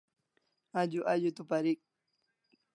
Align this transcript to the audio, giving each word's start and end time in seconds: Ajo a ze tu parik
Ajo 0.79 1.01
a 1.11 1.13
ze 1.21 1.29
tu 1.35 1.43
parik 1.49 1.79